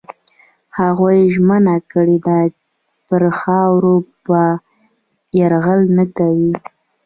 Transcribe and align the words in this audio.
هغوی 0.79 1.17
ژمنه 1.35 1.75
کړې 1.91 2.17
ده 2.25 2.39
پر 3.07 3.23
خاوره 3.39 3.95
به 4.27 4.43
یرغل 5.39 5.81
نه 5.97 6.05
کوي. 6.17 6.53